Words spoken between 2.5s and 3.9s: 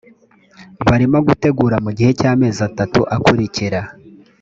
atatu akurikira